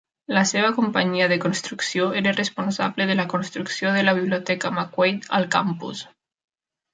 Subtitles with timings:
[0.35, 5.47] La seva companyia de construcció era responsable de la construcció de la Biblioteca McQuaid al
[5.59, 6.03] campus.